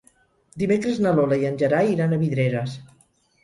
Dimecres 0.61 0.97
na 1.03 1.11
Lola 1.21 1.39
i 1.43 1.47
en 1.51 1.61
Gerai 1.61 1.95
iran 1.95 2.19
a 2.19 2.23
Vidreres. 2.27 2.79